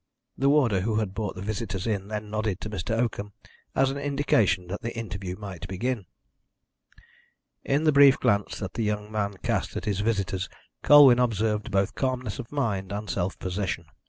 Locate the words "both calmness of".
11.69-12.51